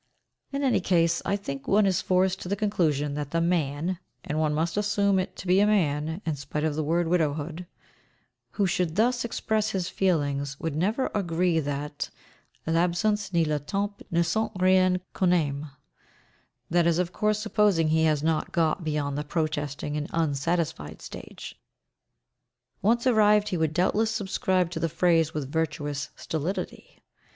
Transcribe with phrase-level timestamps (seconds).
[0.51, 4.39] In any case, I think one is forced to the conclusion that the man (and
[4.39, 7.67] one must assume it to be a man, in spite of the word "widowhood")
[8.53, 12.09] who should thus express his feelings would never agree that
[12.65, 15.69] "L'absence ni le temps ne sont rien quand on aime;"
[16.67, 21.59] that is, of course, supposing he has not got beyond the protesting and unsatisfied stage.
[22.81, 27.03] Once arrived, he would doubtless subscribe to the phrase with virtuous stolidity.